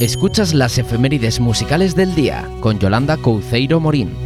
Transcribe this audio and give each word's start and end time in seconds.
Escuchas 0.00 0.54
las 0.54 0.78
efemérides 0.78 1.40
musicales 1.40 1.94
del 1.94 2.14
día 2.14 2.48
con 2.60 2.78
Yolanda 2.78 3.18
Couceiro 3.18 3.80
Morín. 3.80 4.16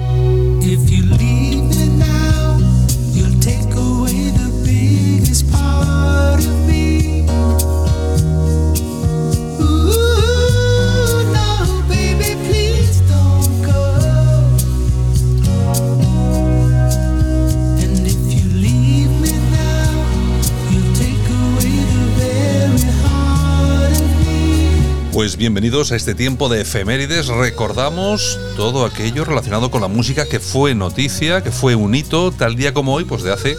Pues 25.25 25.39
bienvenidos 25.39 25.91
a 25.91 25.97
este 25.97 26.15
tiempo 26.15 26.51
de 26.51 26.61
efemérides. 26.61 27.29
Recordamos 27.29 28.39
todo 28.59 28.85
aquello 28.85 29.25
relacionado 29.25 29.71
con 29.71 29.81
la 29.81 29.89
música 29.89 30.29
que 30.29 30.39
fue 30.39 30.75
noticia, 30.75 31.43
que 31.43 31.51
fue 31.51 31.75
un 31.75 31.95
hito, 31.95 32.31
tal 32.31 32.57
día 32.57 32.75
como 32.75 32.93
hoy, 32.93 33.05
pues 33.05 33.23
de 33.23 33.33
hace 33.33 33.57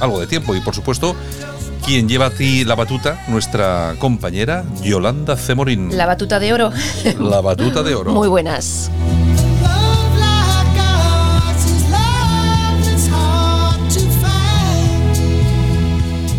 algo 0.00 0.18
de 0.18 0.26
tiempo. 0.26 0.54
Y 0.54 0.62
por 0.62 0.74
supuesto, 0.74 1.14
quien 1.84 2.08
lleva 2.08 2.24
a 2.24 2.30
ti 2.30 2.64
la 2.64 2.74
batuta, 2.74 3.22
nuestra 3.28 3.96
compañera 3.98 4.64
Yolanda 4.82 5.36
Cemorín. 5.36 5.94
La 5.94 6.06
batuta 6.06 6.38
de 6.38 6.54
oro. 6.54 6.72
La 7.20 7.42
batuta 7.42 7.82
de 7.82 7.94
oro. 7.94 8.14
Muy 8.14 8.28
buenas. 8.28 8.90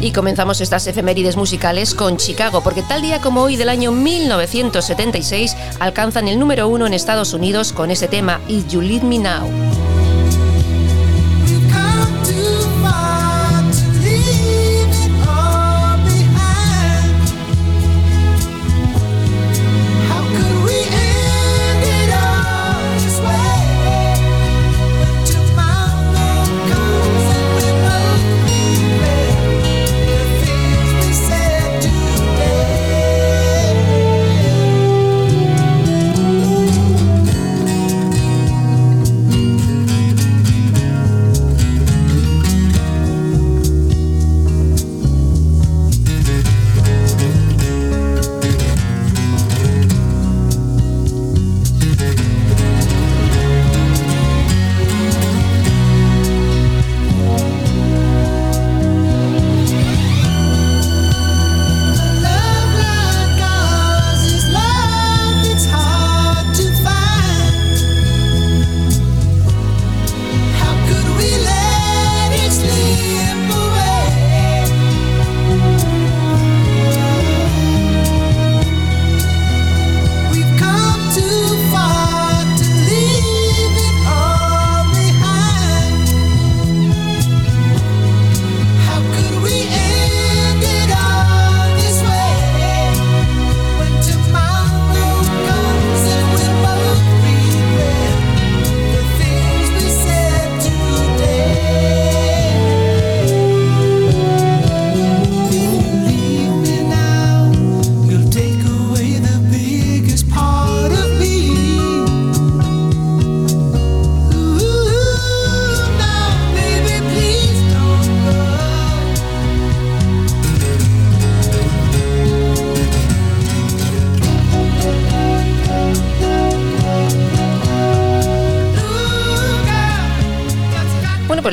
Y 0.05 0.11
comenzamos 0.11 0.61
estas 0.61 0.85
efemérides 0.85 1.35
musicales 1.35 1.95
con 1.95 2.17
Chicago, 2.17 2.61
porque 2.61 2.83
tal 2.83 3.01
día 3.01 3.21
como 3.21 3.41
hoy 3.41 3.55
del 3.55 3.69
año 3.69 3.91
1976 3.91 5.57
alcanzan 5.79 6.27
el 6.27 6.37
número 6.37 6.67
uno 6.67 6.85
en 6.85 6.93
Estados 6.93 7.33
Unidos 7.33 7.73
con 7.73 7.89
ese 7.89 8.07
tema 8.07 8.39
If 8.47 8.67
You 8.67 8.81
Leave 8.81 9.03
Me 9.03 9.17
Now. 9.17 9.74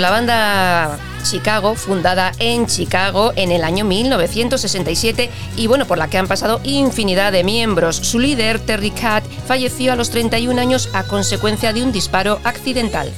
La 0.01 0.11
banda 0.11 0.99
Chicago, 1.23 1.75
fundada 1.75 2.33
en 2.39 2.67
Chicago 2.67 3.33
en 3.37 3.53
el 3.53 3.65
año 3.65 3.85
1967 3.85 5.31
y 5.57 5.67
bueno, 5.67 5.87
por 5.87 5.99
la 5.99 6.09
que 6.09 6.19
han 6.19 6.29
pasado 6.29 6.61
infinidad 6.65 7.33
de 7.33 7.45
miembros. 7.45 7.97
Su 7.97 8.19
líder, 8.19 8.59
Terry 8.61 8.91
Cat, 8.91 9.25
falleció 9.47 9.93
a 9.93 9.97
los 9.97 10.11
31 10.11 10.61
años 10.61 10.89
a 10.93 11.05
consecuencia 11.05 11.73
de 11.73 11.83
un 11.83 11.93
disparo 11.93 12.41
accidental. 12.45 13.13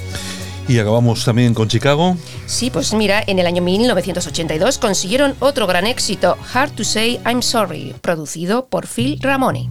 Y 0.66 0.78
acabamos 0.78 1.24
también 1.24 1.52
con 1.52 1.68
Chicago. 1.68 2.16
Sí, 2.46 2.70
pues 2.70 2.94
mira, 2.94 3.22
en 3.26 3.38
el 3.38 3.46
año 3.46 3.62
1982 3.62 4.78
consiguieron 4.78 5.34
otro 5.40 5.66
gran 5.66 5.86
éxito, 5.86 6.36
Hard 6.52 6.72
to 6.72 6.84
Say 6.84 7.20
I'm 7.26 7.42
Sorry, 7.42 7.94
producido 8.00 8.66
por 8.66 8.86
Phil 8.86 9.18
Ramone. 9.20 9.68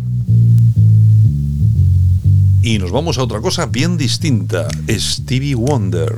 Y 2.62 2.78
nos 2.78 2.92
vamos 2.92 3.18
a 3.18 3.24
otra 3.24 3.42
cosa 3.42 3.66
bien 3.66 3.97
distinta, 3.97 4.68
Stevie 4.88 5.56
Wonder. 5.56 6.16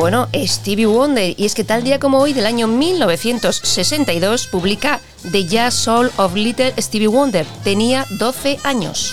Bueno, 0.00 0.30
Stevie 0.34 0.86
Wonder, 0.86 1.34
y 1.36 1.44
es 1.44 1.54
que 1.54 1.62
tal 1.62 1.84
día 1.84 2.00
como 2.00 2.20
hoy 2.20 2.32
del 2.32 2.46
año 2.46 2.66
1962 2.66 4.46
publica 4.46 4.98
The 5.30 5.44
Jazz 5.44 5.74
Soul 5.74 6.10
of 6.16 6.34
Little 6.34 6.72
Stevie 6.78 7.06
Wonder. 7.06 7.44
Tenía 7.64 8.06
12 8.18 8.60
años. 8.64 9.12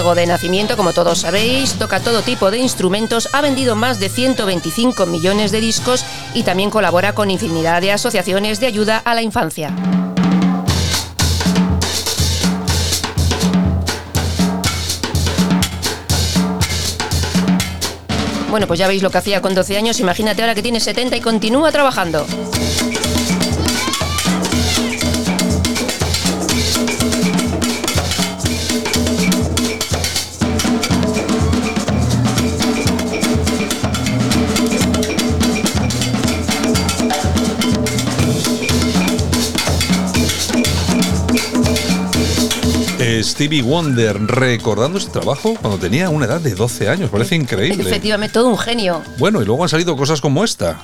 Griego 0.00 0.14
de 0.14 0.26
nacimiento, 0.26 0.78
como 0.78 0.94
todos 0.94 1.18
sabéis, 1.18 1.74
toca 1.74 2.00
todo 2.00 2.22
tipo 2.22 2.50
de 2.50 2.56
instrumentos, 2.56 3.28
ha 3.34 3.42
vendido 3.42 3.76
más 3.76 4.00
de 4.00 4.08
125 4.08 5.04
millones 5.04 5.52
de 5.52 5.60
discos 5.60 6.06
y 6.32 6.42
también 6.42 6.70
colabora 6.70 7.14
con 7.14 7.30
infinidad 7.30 7.82
de 7.82 7.92
asociaciones 7.92 8.60
de 8.60 8.66
ayuda 8.66 8.96
a 8.96 9.14
la 9.14 9.20
infancia. 9.20 9.74
Bueno, 18.48 18.66
pues 18.66 18.78
ya 18.78 18.88
veis 18.88 19.02
lo 19.02 19.10
que 19.10 19.18
hacía 19.18 19.42
con 19.42 19.54
12 19.54 19.76
años, 19.76 20.00
imagínate 20.00 20.40
ahora 20.40 20.54
que 20.54 20.62
tiene 20.62 20.80
70 20.80 21.16
y 21.16 21.20
continúa 21.20 21.70
trabajando. 21.72 22.24
Stevie 43.22 43.62
Wonder 43.62 44.20
recordando 44.20 44.98
ese 44.98 45.10
trabajo 45.10 45.54
cuando 45.60 45.78
tenía 45.78 46.08
una 46.10 46.26
edad 46.26 46.40
de 46.40 46.54
12 46.54 46.88
años. 46.88 47.10
Parece 47.10 47.36
increíble. 47.36 47.82
Efectivamente, 47.82 48.32
todo 48.34 48.48
un 48.48 48.58
genio. 48.58 49.02
Bueno, 49.18 49.42
y 49.42 49.44
luego 49.44 49.62
han 49.62 49.68
salido 49.68 49.96
cosas 49.96 50.20
como 50.20 50.44
esta. 50.44 50.82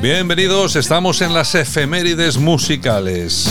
Bienvenidos, 0.00 0.76
estamos 0.76 1.22
en 1.22 1.32
las 1.32 1.54
efemérides 1.54 2.36
musicales. 2.36 3.48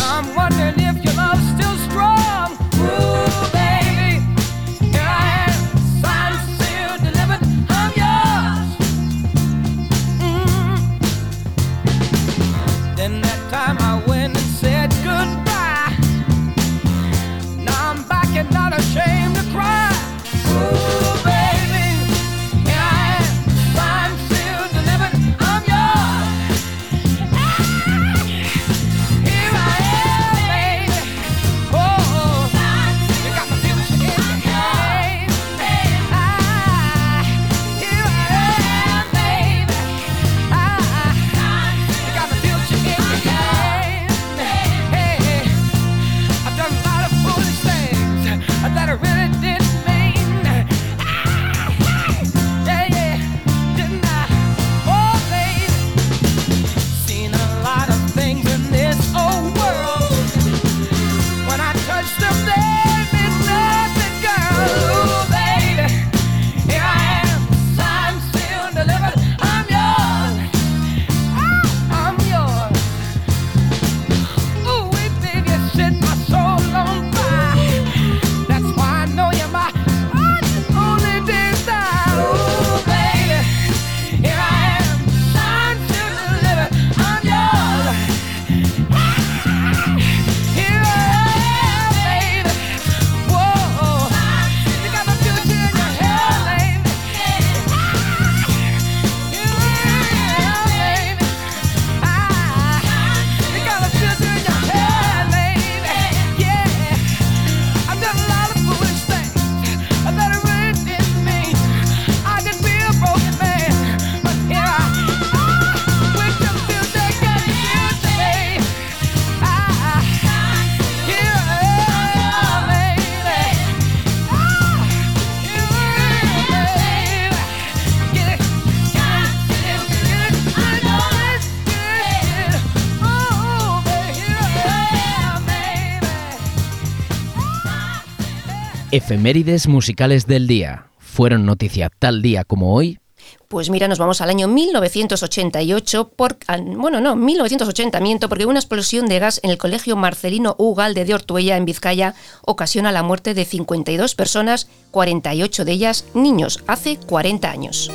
Efemérides 138.94 139.68
musicales 139.68 140.28
del 140.28 140.46
día. 140.46 140.86
¿Fueron 141.00 141.48
noticia 141.48 141.90
tal 141.98 142.22
día 142.22 142.44
como 142.44 142.76
hoy? 142.76 143.00
Pues 143.48 143.72
mira, 143.72 143.88
nos 143.88 143.98
vamos 143.98 144.22
al 144.22 144.30
año 144.30 144.48
1988, 144.48 146.10
por, 146.16 146.38
bueno, 146.76 147.02
no, 147.02 147.16
1980, 147.16 148.00
miento, 148.02 148.30
porque 148.30 148.46
una 148.46 148.60
explosión 148.60 149.08
de 149.08 149.18
gas 149.18 149.40
en 149.42 149.50
el 149.50 149.58
colegio 149.58 149.96
Marcelino 149.96 150.54
Ugalde 150.60 151.06
de 151.06 151.16
Ortuella, 151.16 151.58
en 151.58 151.66
Vizcaya, 151.66 152.14
ocasiona 152.46 152.92
la 152.92 153.02
muerte 153.02 153.34
de 153.34 153.46
52 153.46 154.14
personas, 154.14 154.68
48 154.92 155.66
de 155.66 155.72
ellas 155.72 156.06
niños, 156.14 156.64
hace 156.68 156.98
40 156.98 157.50
años. 157.50 157.90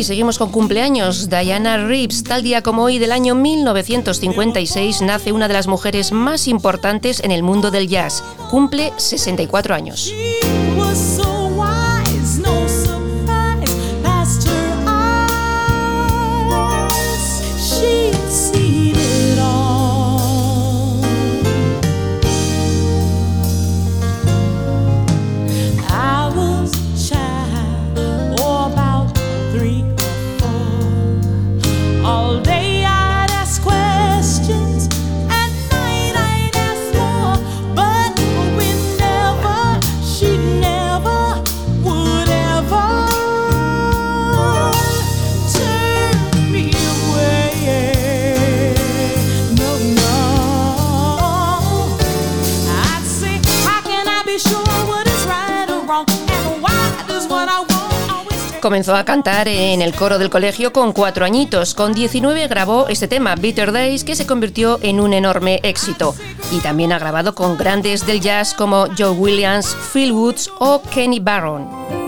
Y 0.00 0.04
seguimos 0.04 0.38
con 0.38 0.50
cumpleaños. 0.50 1.28
Diana 1.28 1.76
Reeves, 1.76 2.24
tal 2.24 2.42
día 2.42 2.62
como 2.62 2.84
hoy 2.84 2.98
del 2.98 3.12
año 3.12 3.34
1956, 3.34 5.02
nace 5.02 5.30
una 5.30 5.46
de 5.46 5.52
las 5.52 5.66
mujeres 5.66 6.10
más 6.10 6.48
importantes 6.48 7.20
en 7.20 7.32
el 7.32 7.42
mundo 7.42 7.70
del 7.70 7.86
jazz. 7.86 8.24
Cumple 8.50 8.94
64 8.96 9.74
años. 9.74 10.10
A 58.90 59.04
cantar 59.04 59.46
en 59.46 59.82
el 59.82 59.94
coro 59.94 60.18
del 60.18 60.30
colegio 60.30 60.72
con 60.72 60.92
cuatro 60.92 61.24
añitos. 61.24 61.74
Con 61.74 61.94
19 61.94 62.48
grabó 62.48 62.88
este 62.88 63.06
tema, 63.06 63.36
Bitter 63.36 63.72
Days, 63.72 64.04
que 64.04 64.16
se 64.16 64.26
convirtió 64.26 64.80
en 64.82 65.00
un 65.00 65.12
enorme 65.12 65.60
éxito. 65.62 66.14
Y 66.50 66.58
también 66.58 66.92
ha 66.92 66.98
grabado 66.98 67.34
con 67.34 67.56
grandes 67.56 68.04
del 68.04 68.20
jazz 68.20 68.52
como 68.52 68.86
Joe 68.98 69.10
Williams, 69.10 69.76
Phil 69.92 70.12
Woods 70.12 70.50
o 70.58 70.82
Kenny 70.82 71.20
Barron. 71.20 71.99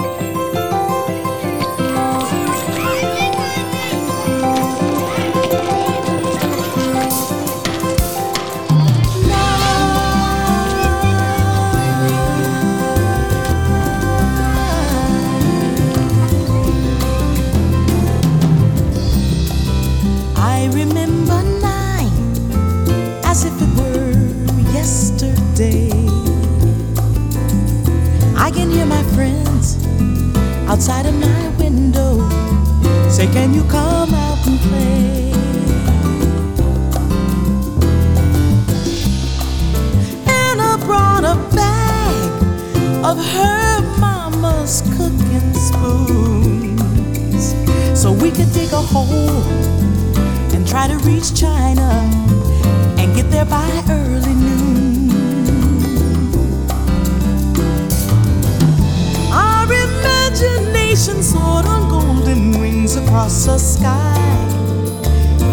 Across 63.12 63.47
a 63.47 63.59
sky 63.59 64.16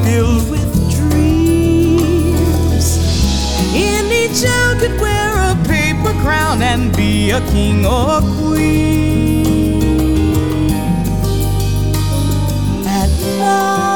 filled 0.06 0.50
with 0.50 0.74
dreams. 0.96 2.88
Any 3.76 4.34
child 4.34 4.80
could 4.80 4.98
wear 5.02 5.34
a 5.52 5.56
paper 5.68 6.14
crown 6.22 6.62
and 6.62 6.96
be 6.96 7.32
a 7.32 7.42
king 7.52 7.86
or 7.86 8.22
queen. 8.48 9.44
At 12.88 13.10
sniffles 13.10 13.89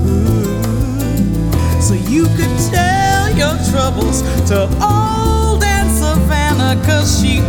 so 1.84 1.94
you 1.94 2.24
could 2.38 2.58
tell 2.72 3.30
your 3.36 3.58
troubles 3.70 4.22
to 4.48 4.62
old 4.82 5.62
Aunt 5.62 5.92
Savannah, 5.92 6.82
cause 6.86 7.20
she 7.20 7.42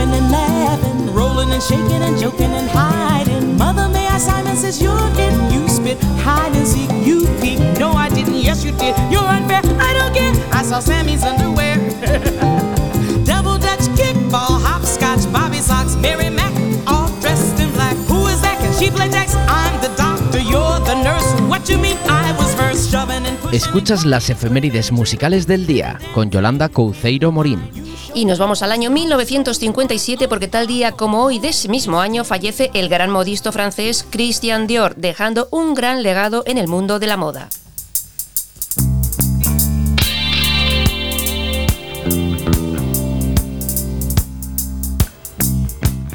tripping 0.00 0.14
and 0.14 0.30
laughing, 0.32 1.14
rolling 1.14 1.50
and 1.50 1.62
shaking 1.62 2.02
and 2.02 2.18
joking 2.18 2.50
and 2.52 2.68
hiding. 2.68 3.56
Mother, 3.58 3.88
may 3.88 4.06
I, 4.06 4.18
Simon, 4.18 4.56
says 4.56 4.80
you 4.80 4.90
did. 5.14 5.32
You 5.52 5.68
spit 5.68 5.98
hide 6.24 6.54
and 6.54 6.66
seek, 6.66 6.90
you 7.06 7.26
peek. 7.40 7.58
No, 7.78 7.92
I 7.92 8.08
didn't. 8.08 8.36
Yes, 8.36 8.64
you 8.64 8.72
did. 8.72 8.94
You're 9.10 9.28
unfair. 9.36 9.60
I 9.64 9.92
don't 9.98 10.14
care. 10.14 10.32
I 10.52 10.62
saw 10.62 10.80
Sammy's 10.80 11.22
underwear. 11.22 11.76
Double 13.24 13.58
Dutch 13.58 13.86
kickball, 13.98 14.60
hopscotch, 14.66 15.30
bobby 15.32 15.58
socks, 15.58 15.96
Mary 15.96 16.30
Mac, 16.30 16.52
all 16.86 17.08
dressed 17.20 17.60
in 17.60 17.70
black. 17.72 17.96
Who 18.08 18.26
is 18.26 18.40
that? 18.42 18.58
Can 18.60 18.72
she 18.78 18.90
play 18.90 19.08
jacks? 19.10 19.34
I'm 19.48 19.80
the 19.82 19.92
doctor. 19.96 20.40
You're 20.40 20.80
the 20.80 20.96
nurse. 21.04 21.28
What 21.48 21.68
you 21.68 21.78
mean? 21.78 21.96
I 22.08 22.32
was 22.38 22.54
first 22.54 22.90
shoving 22.90 23.26
and 23.26 23.38
pushing. 23.38 23.58
Escuchas 23.58 24.04
las 24.04 24.30
efemérides 24.30 24.92
musicales 24.92 25.46
del 25.46 25.66
día 25.66 25.98
con 26.14 26.30
Yolanda 26.30 26.68
Couceiro 26.68 27.32
Morín. 27.32 27.79
Y 28.14 28.24
nos 28.24 28.38
vamos 28.38 28.62
al 28.62 28.72
año 28.72 28.90
1957 28.90 30.26
porque 30.26 30.48
tal 30.48 30.66
día 30.66 30.92
como 30.92 31.22
hoy 31.22 31.38
de 31.38 31.48
ese 31.48 31.68
mismo 31.68 32.00
año 32.00 32.24
fallece 32.24 32.70
el 32.74 32.88
gran 32.88 33.10
modisto 33.10 33.52
francés 33.52 34.04
Christian 34.10 34.66
Dior, 34.66 34.96
dejando 34.96 35.48
un 35.50 35.74
gran 35.74 36.02
legado 36.02 36.42
en 36.46 36.58
el 36.58 36.66
mundo 36.66 36.98
de 36.98 37.06
la 37.06 37.16
moda. 37.16 37.48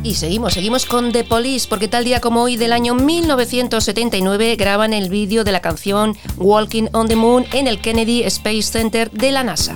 Y 0.04 0.14
seguimos, 0.14 0.54
seguimos 0.54 0.86
con 0.86 1.12
The 1.12 1.24
Police, 1.24 1.68
porque 1.68 1.88
tal 1.88 2.04
día 2.04 2.22
como 2.22 2.44
hoy 2.44 2.58
del 2.58 2.74
año 2.74 2.94
1979 2.94 4.56
graban 4.56 4.94
el 4.94 5.10
vídeo 5.10 5.44
de 5.44 5.52
la 5.52 5.62
canción 5.62 6.16
Walking 6.38 6.90
on 6.92 7.08
the 7.08 7.16
Moon 7.16 7.46
en 7.54 7.66
el 7.66 7.82
Kennedy 7.82 8.22
Space 8.24 8.62
Center 8.64 9.10
de 9.10 9.32
la 9.32 9.44
NASA. 9.44 9.76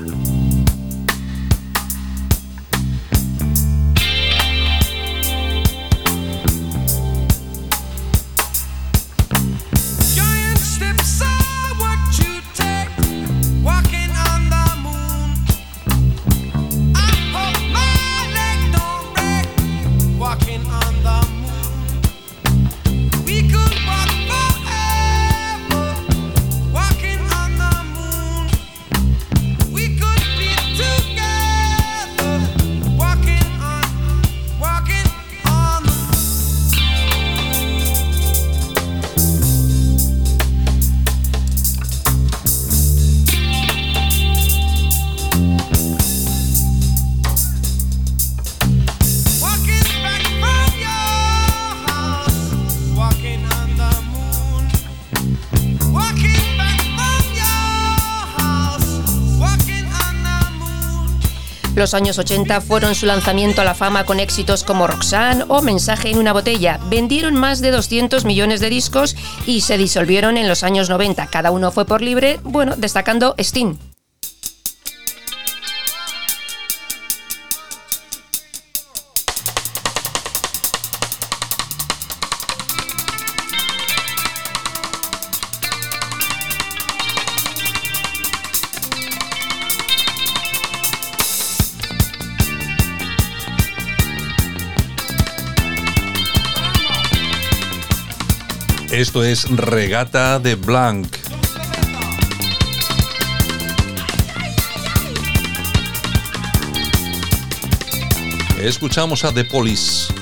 Los 61.79 61.93
años 61.93 62.19
80 62.19 62.59
fueron 62.59 62.93
su 62.93 63.05
lanzamiento 63.05 63.61
a 63.61 63.63
la 63.63 63.73
fama 63.73 64.03
con 64.03 64.19
éxitos 64.19 64.65
como 64.65 64.85
Roxanne 64.85 65.45
o 65.47 65.61
Mensaje 65.61 66.09
en 66.09 66.17
una 66.17 66.33
botella. 66.33 66.77
Vendieron 66.89 67.35
más 67.35 67.61
de 67.61 67.71
200 67.71 68.25
millones 68.25 68.59
de 68.59 68.69
discos 68.69 69.15
y 69.45 69.61
se 69.61 69.77
disolvieron 69.77 70.35
en 70.35 70.49
los 70.49 70.65
años 70.65 70.89
90. 70.89 71.27
Cada 71.27 71.51
uno 71.51 71.71
fue 71.71 71.85
por 71.85 72.01
libre, 72.01 72.37
bueno, 72.43 72.75
destacando 72.75 73.33
Sting. 73.37 73.88
Esto 98.99 99.23
es 99.23 99.49
Regata 99.49 100.39
de 100.39 100.55
Blanc. 100.55 101.07
Escuchamos 108.61 109.23
a 109.23 109.33
The 109.33 109.45
Police. 109.45 110.18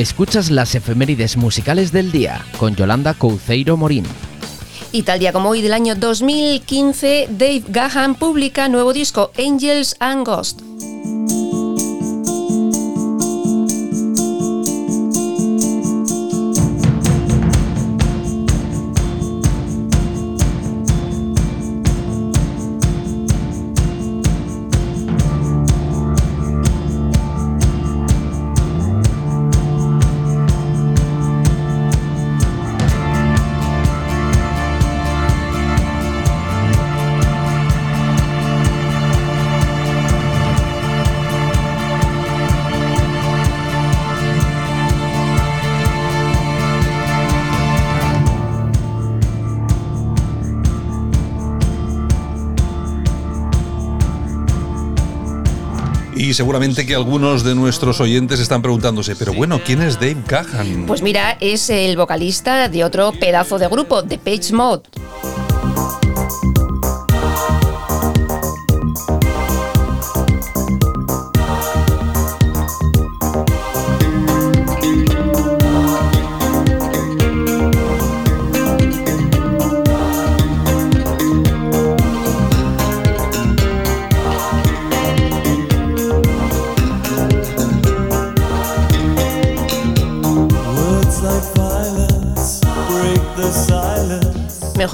Escuchas 0.00 0.50
las 0.50 0.74
efemérides 0.74 1.36
musicales 1.36 1.92
del 1.92 2.10
día 2.10 2.42
con 2.56 2.74
Yolanda 2.74 3.12
Couceiro 3.12 3.76
Morín. 3.76 4.06
Y 4.92 5.02
tal 5.02 5.18
día 5.18 5.30
como 5.30 5.50
hoy 5.50 5.60
del 5.60 5.74
año 5.74 5.94
2015, 5.94 7.28
Dave 7.30 7.64
Gahan 7.68 8.14
publica 8.14 8.70
nuevo 8.70 8.94
disco 8.94 9.30
Angels 9.38 9.96
and 10.00 10.26
Ghosts. 10.26 10.69
Seguramente 56.40 56.86
que 56.86 56.94
algunos 56.94 57.44
de 57.44 57.54
nuestros 57.54 58.00
oyentes 58.00 58.40
están 58.40 58.62
preguntándose, 58.62 59.14
pero 59.14 59.34
bueno, 59.34 59.60
¿quién 59.62 59.82
es 59.82 59.96
Dave 59.96 60.16
Gahan? 60.26 60.86
Pues 60.86 61.02
mira, 61.02 61.36
es 61.38 61.68
el 61.68 61.98
vocalista 61.98 62.70
de 62.70 62.82
otro 62.82 63.12
pedazo 63.12 63.58
de 63.58 63.68
grupo, 63.68 64.02
The 64.02 64.16
Page 64.16 64.54
Mode. 64.54 64.84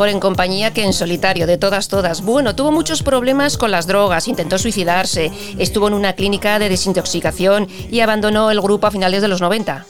En 0.08 0.20
compañía 0.20 0.72
que 0.72 0.84
en 0.84 0.92
solitario, 0.92 1.46
de 1.46 1.58
todas, 1.58 1.88
todas. 1.88 2.22
Bueno, 2.22 2.54
tuvo 2.54 2.70
muchos 2.70 3.02
problemas 3.02 3.56
con 3.56 3.70
las 3.70 3.86
drogas, 3.86 4.28
intentó 4.28 4.58
suicidarse, 4.58 5.32
estuvo 5.58 5.88
en 5.88 5.94
una 5.94 6.12
clínica 6.12 6.58
de 6.58 6.68
desintoxicación 6.68 7.68
y 7.90 8.00
abandonó 8.00 8.50
el 8.50 8.60
grupo 8.60 8.86
a 8.86 8.90
finales 8.90 9.22
de 9.22 9.28
los 9.28 9.40
90. 9.40 9.86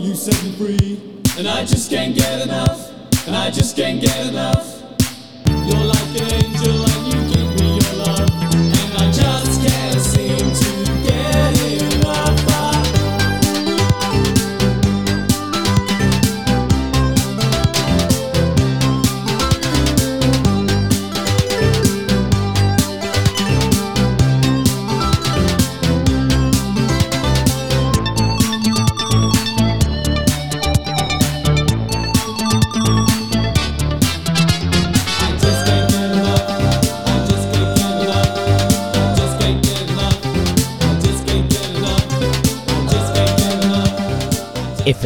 You 0.00 0.14
set 0.14 0.42
me 0.44 0.52
free. 0.52 1.00
And 1.38 1.48
I 1.48 1.64
just 1.64 1.90
can't 1.90 2.14
get 2.14 2.42
enough. 2.42 2.90
And 3.26 3.36
I 3.36 3.50
just 3.50 3.76
can't 3.76 4.00
get 4.00 4.26
enough. 4.26 4.82
You're 5.48 5.84
like 5.84 6.20
an 6.20 6.32
angel 6.32 6.87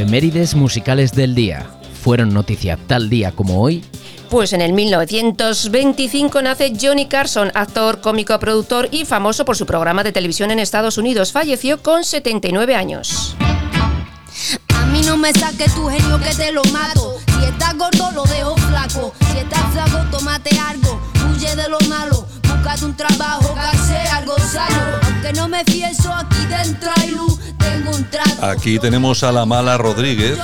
Efemérides 0.02 0.56
musicales 0.56 1.12
del 1.12 1.36
día. 1.36 1.64
Fueron 2.02 2.34
noticia 2.34 2.76
tal 2.88 3.08
día 3.08 3.30
como 3.30 3.62
hoy. 3.62 3.84
Pues 4.30 4.52
en 4.52 4.60
el 4.60 4.72
1925 4.72 6.42
nace 6.42 6.72
Johnny 6.78 7.06
Carson, 7.06 7.52
actor, 7.54 8.00
cómico, 8.00 8.36
productor 8.40 8.88
y 8.90 9.04
famoso 9.04 9.44
por 9.44 9.56
su 9.56 9.64
programa 9.64 10.02
de 10.02 10.10
televisión 10.10 10.50
en 10.50 10.58
Estados 10.58 10.98
Unidos. 10.98 11.30
Falleció 11.30 11.84
con 11.84 12.02
79 12.02 12.74
años. 12.74 13.36
A 14.74 14.86
mí 14.86 15.02
no 15.02 15.16
me 15.16 15.32
saque 15.32 15.66
tu 15.66 15.86
genio 15.86 16.18
que 16.18 16.34
te 16.34 16.50
lo 16.50 16.64
mato. 16.72 17.18
Si 17.38 17.44
estás 17.44 17.78
gordo, 17.78 18.10
lo 18.10 18.24
dejo 18.24 18.56
flaco. 18.56 19.14
Si 19.30 19.38
estás 19.38 19.70
flaco, 19.72 20.04
tómate 20.10 20.50
algo. 20.58 21.00
Huye 21.30 21.54
de 21.54 21.68
lo 21.68 21.78
malo. 21.88 22.26
Búscate 22.62 22.84
un 22.84 22.94
trabajo, 22.94 23.54
que 23.54 23.60
hace 23.60 23.96
algo 24.10 24.38
sano. 24.38 25.00
Aunque 25.02 25.32
no 25.32 25.48
me 25.48 25.64
fieso, 25.64 26.14
aquí 26.14 26.46
dentro 26.46 26.90
hay 26.96 27.10
luz. 27.10 27.40
Tengo 27.58 27.90
un 27.90 28.04
trato. 28.08 28.46
Aquí 28.46 28.78
tenemos 28.78 29.24
a 29.24 29.32
la 29.32 29.44
mala 29.44 29.76
Rodríguez 29.78 30.38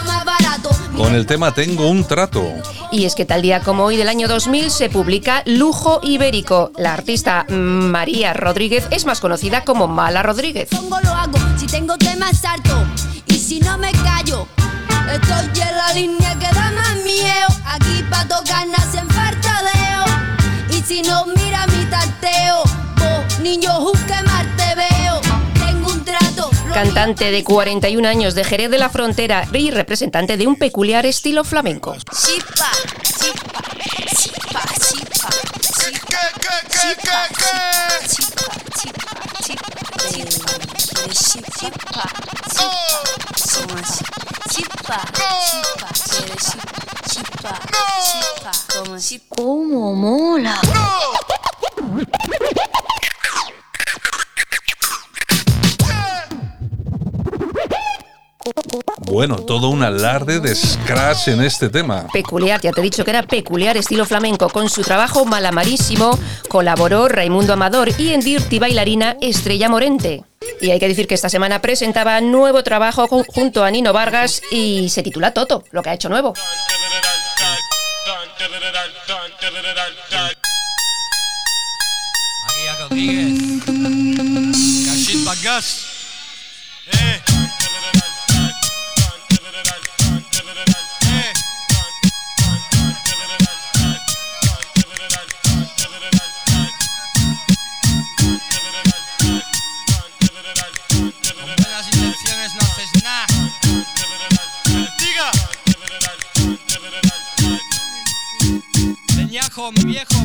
con 0.97 1.15
el 1.15 1.27
tema 1.27 1.55
Tengo 1.55 1.89
un 1.89 2.03
trato. 2.05 2.45
Y 2.91 3.05
es 3.05 3.15
que 3.15 3.25
tal 3.25 3.41
día 3.41 3.61
como 3.61 3.85
hoy 3.85 3.97
del 3.97 4.09
año 4.09 4.27
2000 4.27 4.69
se 4.73 4.91
publica 4.91 5.45
Lujo 5.47 6.01
Ibérico. 6.03 6.73
La 6.77 6.93
artista 6.93 7.47
María 7.49 8.33
Rodríguez 8.33 8.89
es 8.91 9.07
más 9.07 9.21
conocida 9.21 9.63
como 9.63 9.87
Mala 9.87 10.25
Rodríguez. 10.25 10.71
Pongo 10.71 10.99
lo 11.01 11.11
hago. 11.15 11.39
Si 11.57 11.67
tengo 11.67 11.97
temas 11.99 12.39
salto. 12.39 12.85
Y 13.27 13.35
si 13.35 13.61
no 13.61 13.79
me 13.79 13.93
callo. 13.93 14.49
Estoy 15.13 15.63
en 15.63 15.77
la 15.77 15.93
línea 15.93 16.35
que 16.37 16.53
da 16.53 16.73
más 16.73 16.97
miedo. 17.05 17.47
Aquí 17.65 18.03
pa' 18.11 18.27
tocar 18.27 18.67
nacen 18.67 19.09
fartadeo. 19.09 19.79
Y 19.85 19.88
si 20.89 21.03
no 21.03 21.27
mira 21.27 21.67
mi 21.67 21.85
tarteo. 21.85 22.63
Vos, 22.97 23.41
niño, 23.41 23.71
juzgue 23.75 24.23
mal 24.23 24.57
te 24.57 24.75
veo. 24.75 25.21
Tengo 25.55 25.93
un 25.93 26.03
trato. 26.03 26.51
Cantante 26.73 27.31
de 27.31 27.45
41 27.45 28.09
años 28.09 28.35
de 28.35 28.43
Jerez 28.43 28.71
de 28.71 28.79
la 28.79 28.89
Frontera 28.89 29.47
y 29.53 29.71
representante 29.71 30.39
de 30.39 30.47
un 30.47 30.57
peculiar 30.57 31.05
estilo 31.05 31.45
flamenco. 31.45 31.95
Chipa, 31.95 32.71
chipa, 33.03 33.61
chipa, 34.17 34.63
chipa, 34.81 35.09
chipa, 35.13 35.39
¿Cómo 49.29 49.95
mola? 49.95 50.61
Bueno, 59.11 59.37
todo 59.37 59.69
un 59.69 59.83
alarde 59.83 60.41
de 60.41 60.55
scratch 60.55 61.29
en 61.29 61.43
este 61.43 61.69
tema. 61.69 62.07
Peculiar, 62.13 62.61
ya 62.61 62.73
te 62.73 62.81
he 62.81 62.85
dicho 62.85 63.05
que 63.05 63.11
era 63.11 63.23
peculiar 63.23 63.77
estilo 63.77 64.05
flamenco. 64.05 64.49
Con 64.49 64.69
su 64.69 64.83
trabajo 64.83 65.25
Malamarísimo 65.25 66.19
colaboró 66.49 67.09
Raimundo 67.09 67.53
Amador 67.55 67.89
y 67.99 68.13
en 68.13 68.21
Dirty 68.21 68.59
Bailarina 68.59 69.17
Estrella 69.21 69.69
Morente. 69.69 70.23
Y 70.61 70.71
hay 70.71 70.79
que 70.79 70.89
decir 70.89 71.07
que 71.07 71.15
esta 71.15 71.29
semana 71.29 71.61
presentaba 71.61 72.21
nuevo 72.21 72.63
trabajo 72.63 73.07
ju- 73.09 73.25
junto 73.29 73.65
a 73.65 73.71
Nino 73.71 73.93
Vargas 73.93 74.43
y 74.51 74.89
se 74.89 75.03
titula 75.03 75.33
Toto, 75.33 75.65
lo 75.71 75.83
que 75.83 75.91
ha 75.91 75.95
hecho 75.95 76.09
nuevo. 76.09 76.35
Rodríguez. 82.91 83.65
Cachit 84.87 85.25
Bagas. 85.25 85.85
Eh. 86.93 87.21
Mi 109.73 109.85
viejo 109.85 110.25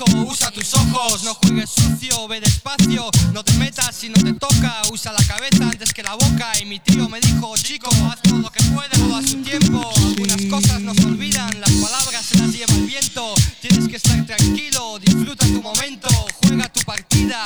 usa 0.00 0.50
tus 0.50 0.74
ojos, 0.74 1.22
no 1.24 1.34
juegues 1.34 1.70
sucio, 1.70 2.26
ve 2.28 2.40
despacio, 2.40 3.10
no 3.32 3.44
te 3.44 3.52
metas 3.54 3.94
si 3.94 4.08
no 4.08 4.14
te 4.14 4.32
toca, 4.34 4.82
usa 4.90 5.12
la 5.12 5.24
cabeza 5.24 5.64
antes 5.64 5.92
que 5.92 6.02
la 6.02 6.14
boca. 6.14 6.52
Y 6.60 6.64
mi 6.66 6.80
tío 6.80 7.08
me 7.08 7.20
dijo, 7.20 7.54
chico, 7.56 7.90
haz 8.10 8.20
todo 8.22 8.38
lo 8.38 8.50
que 8.50 8.62
puedas, 8.64 8.98
a 8.98 9.22
su 9.22 9.42
tiempo. 9.42 9.90
Algunas 9.96 10.42
cosas 10.50 10.80
no 10.80 10.94
se 10.94 11.04
olvidan, 11.04 11.60
las 11.60 11.70
palabras 11.70 12.24
se 12.24 12.38
las 12.38 12.52
lleva 12.52 12.74
el 12.74 12.86
viento. 12.86 13.34
Tienes 13.60 13.88
que 13.88 13.96
estar 13.96 14.24
tranquilo, 14.24 14.98
disfruta 14.98 15.46
tu 15.46 15.60
momento, 15.60 16.08
juega 16.42 16.68
tu 16.68 16.80
partida, 16.80 17.42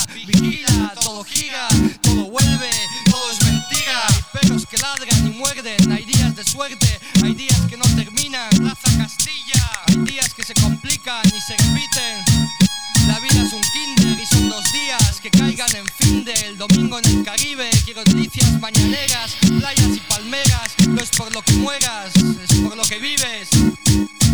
domingo 16.69 16.99
en 16.99 17.07
el 17.07 17.25
Caribe. 17.25 17.71
Quiero 17.85 18.03
delicias 18.05 18.61
mañaneras, 18.61 19.37
playas 19.41 19.97
y 19.97 20.01
palmeras. 20.09 20.75
No 20.89 21.01
es 21.01 21.11
por 21.11 21.33
lo 21.33 21.43
que 21.43 21.53
mueras, 21.55 22.15
es 22.17 22.59
por 22.61 22.77
lo 22.77 22.83
que 22.83 22.99
vives. 22.99 23.51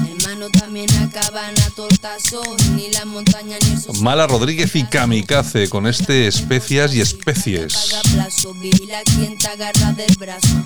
Hermano, 0.08 0.50
también 0.50 0.88
acaban 0.98 1.54
a 1.60 1.70
tortazos, 1.70 2.64
ni 2.70 2.90
la 2.90 3.04
montaña 3.04 3.56
ni 3.62 3.72
el 3.72 3.80
sol. 3.80 3.96
Mala 4.00 4.26
Rodríguez 4.26 4.74
y 4.76 4.84
Kamikaze 4.84 5.68
con 5.68 5.86
este 5.86 6.26
especias 6.26 6.94
y 6.94 7.00
especies. 7.00 7.74
Paga 7.74 8.02
plazo, 8.12 8.54
vigila 8.54 9.02
quien 9.02 9.36
te 9.36 9.48
agarra 9.48 9.92
del 9.92 10.14
brazo. 10.16 10.64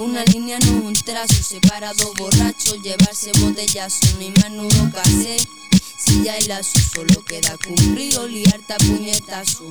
Una 0.00 0.24
línea 0.24 0.58
no 0.60 0.66
es 0.66 0.84
un 0.84 0.92
trazo, 0.94 1.42
separado 1.42 2.12
borracho, 2.16 2.76
llevarse 2.76 3.30
botellazo, 3.40 4.06
ni 4.18 4.30
menudo 4.42 4.90
casé. 4.92 5.36
Si 5.96 6.24
ya 6.24 6.34
hay 6.34 6.44
lazo, 6.46 6.78
solo 6.94 7.24
queda 7.26 7.56
puñetazo. 8.78 9.64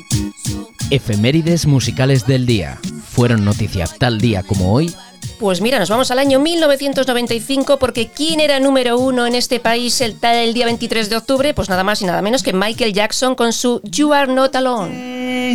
Efemérides 0.90 1.66
musicales 1.66 2.26
del 2.26 2.46
día. 2.46 2.80
Fueron 3.12 3.46
noticia 3.46 3.86
tal 3.86 4.20
día 4.20 4.44
como 4.44 4.74
hoy. 4.74 4.94
Pues 5.40 5.62
mira, 5.62 5.80
nos 5.80 5.90
vamos 5.90 6.10
al 6.12 6.20
año 6.20 6.40
1995 6.40 7.78
porque 7.78 8.08
¿quién 8.08 8.40
era 8.40 8.60
número 8.60 8.98
uno 8.98 9.28
en 9.28 9.36
este 9.36 9.60
país 9.60 10.00
el, 10.02 10.18
el 10.22 10.54
día 10.54 10.66
23 10.66 11.10
de 11.10 11.18
octubre? 11.18 11.54
Pues 11.54 11.70
nada 11.70 11.84
más 11.84 12.02
y 12.02 12.06
nada 12.06 12.22
menos 12.22 12.44
que 12.44 12.54
Michael 12.54 12.94
Jackson 12.94 13.36
con 13.36 13.52
su 13.52 13.82
You 13.84 14.14
Are 14.14 14.32
Not 14.32 14.56
Alone. 14.56 15.54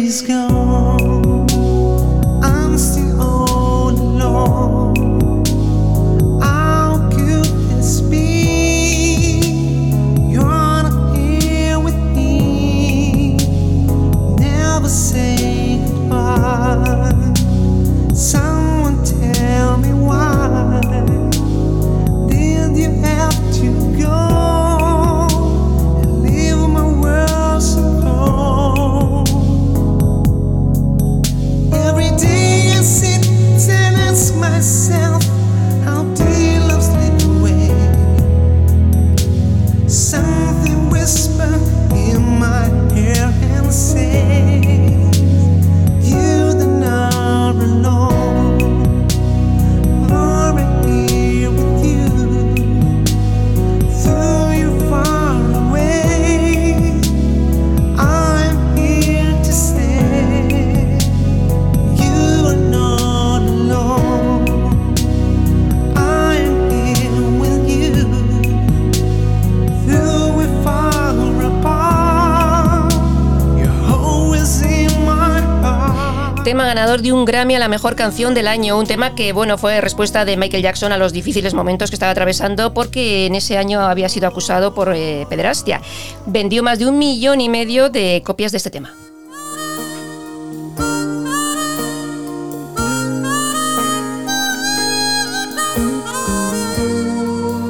Ganador 76.98 77.02
de 77.02 77.12
un 77.12 77.24
Grammy 77.24 77.54
a 77.54 77.58
la 77.58 77.68
mejor 77.68 77.96
canción 77.96 78.34
del 78.34 78.46
año, 78.48 78.78
un 78.78 78.86
tema 78.86 79.14
que 79.14 79.32
bueno 79.32 79.58
fue 79.58 79.80
respuesta 79.80 80.24
de 80.24 80.36
Michael 80.36 80.62
Jackson 80.62 80.92
a 80.92 80.96
los 80.96 81.12
difíciles 81.12 81.54
momentos 81.54 81.90
que 81.90 81.96
estaba 81.96 82.12
atravesando 82.12 82.72
porque 82.72 83.26
en 83.26 83.34
ese 83.34 83.58
año 83.58 83.80
había 83.80 84.08
sido 84.08 84.26
acusado 84.26 84.74
por 84.74 84.94
eh, 84.94 85.26
pederastia. 85.28 85.80
Vendió 86.26 86.62
más 86.62 86.78
de 86.78 86.86
un 86.86 86.98
millón 86.98 87.40
y 87.40 87.48
medio 87.48 87.90
de 87.90 88.22
copias 88.24 88.52
de 88.52 88.58
este 88.58 88.70
tema. 88.70 88.94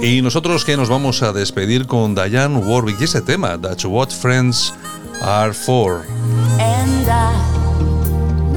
Y 0.01 0.23
nosotros 0.23 0.65
que 0.65 0.77
nos 0.77 0.89
vamos 0.89 1.23
a 1.23 1.33
despedir 1.33 1.87
con 1.87 2.15
Diane 2.15 2.57
Warwick 2.59 3.01
y 3.01 3.05
ese 3.05 3.21
tema, 3.21 3.59
That's 3.61 3.85
What 3.85 4.11
Friends 4.11 4.73
Are 5.21 5.53
For. 5.53 6.07
And 6.61 7.09
I 7.09 7.58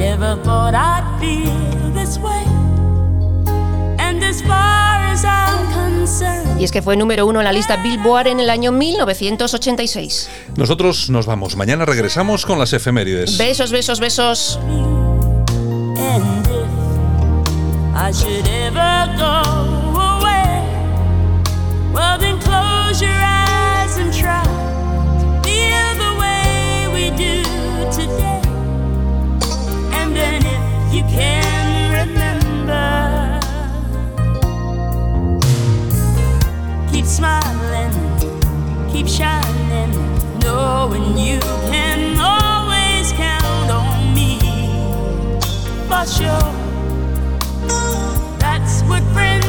never 0.01 0.35
thought 0.43 0.73
I'd 0.73 1.05
feel 1.19 1.93
this 1.93 2.17
way. 2.17 2.43
And 3.99 4.23
as 4.23 4.41
far 4.41 5.11
as 5.11 5.23
I'm 5.23 5.71
concerned, 5.73 6.59
Y 6.59 6.63
es 6.63 6.71
que 6.71 6.81
fue 6.81 6.95
número 6.95 7.25
uno 7.25 7.39
en 7.39 7.45
la 7.45 7.51
lista 7.51 7.77
Billboard 7.77 8.27
en 8.27 8.39
el 8.39 8.49
año 8.49 8.71
1986. 8.71 10.29
Nosotros 10.57 11.09
nos 11.09 11.25
vamos. 11.25 11.55
Mañana 11.55 11.85
regresamos 11.85 12.45
con 12.45 12.59
las 12.59 12.73
efemérides. 12.73 13.37
Besos, 13.37 13.71
besos, 13.71 13.99
besos. 13.99 14.59
and 15.97 16.47
if 16.47 17.95
I 17.95 18.11
should 18.11 18.47
ever 18.47 19.07
go 19.17 19.41
away, 20.17 20.63
well 21.93 22.17
then 22.19 22.39
close 22.39 23.01
your 23.01 23.11
eyes 23.11 23.31
sure. 46.21 46.51
That's 48.39 48.81
what 48.83 49.01
friends 49.13 49.40